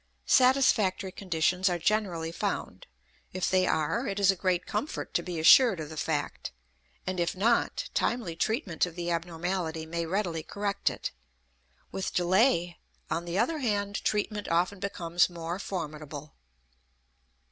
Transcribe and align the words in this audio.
Satisfactory 0.25 1.11
conditions 1.11 1.69
are 1.69 1.77
generally 1.77 2.31
found; 2.31 2.87
if 3.33 3.47
they 3.47 3.67
are, 3.67 4.07
it 4.07 4.19
is 4.19 4.31
a 4.31 4.35
great 4.35 4.65
comfort 4.65 5.13
to 5.13 5.21
be 5.21 5.39
assured 5.39 5.79
of 5.79 5.89
the 5.89 5.95
fact; 5.95 6.51
and 7.05 7.19
if 7.19 7.35
not, 7.35 7.87
timely 7.93 8.35
treatment 8.35 8.87
of 8.87 8.95
the 8.95 9.11
abnormality 9.11 9.85
may 9.85 10.07
readily 10.07 10.41
correct 10.41 10.89
it; 10.89 11.11
with 11.91 12.15
delay, 12.15 12.79
on 13.11 13.25
the 13.25 13.37
other 13.37 13.59
hand, 13.59 14.03
treatment 14.03 14.47
often 14.47 14.79
becomes 14.79 15.29
more 15.29 15.59
formidable. 15.59 16.33